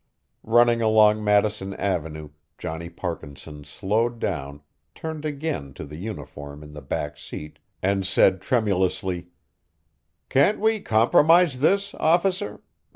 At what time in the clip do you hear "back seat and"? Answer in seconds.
6.81-8.03